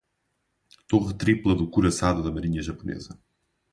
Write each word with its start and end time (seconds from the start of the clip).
Torre 0.87 1.13
tripla 1.15 1.53
do 1.53 1.69
couraçado 1.69 2.23
da 2.23 2.31
marinha 2.31 2.63
japonesa 2.63 3.21